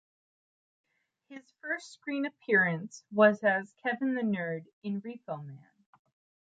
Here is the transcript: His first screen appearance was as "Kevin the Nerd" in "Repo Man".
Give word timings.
His 1.29 1.43
first 1.61 1.91
screen 1.93 2.25
appearance 2.25 3.03
was 3.11 3.43
as 3.43 3.71
"Kevin 3.83 4.15
the 4.15 4.23
Nerd" 4.23 4.65
in 4.81 4.99
"Repo 4.99 5.45
Man". 5.45 5.63